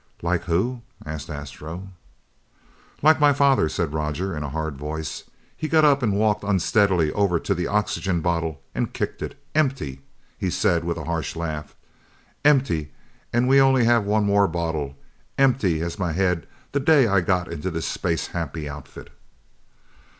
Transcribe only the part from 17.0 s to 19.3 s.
I got into this space happy outfit!"